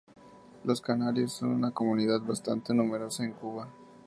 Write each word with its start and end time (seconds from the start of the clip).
Los 0.63 0.81
canarios 0.81 1.31
son 1.31 1.49
una 1.49 1.69
comunidad 1.69 2.21
bastante 2.21 2.73
numerosa 2.73 3.23
en 3.23 3.33
Cuba. 3.33 3.69